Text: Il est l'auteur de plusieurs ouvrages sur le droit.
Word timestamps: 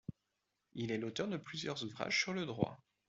Il 0.73 0.91
est 0.91 0.97
l'auteur 0.97 1.27
de 1.27 1.37
plusieurs 1.37 1.83
ouvrages 1.85 2.19
sur 2.19 2.33
le 2.33 2.47
droit. 2.47 2.79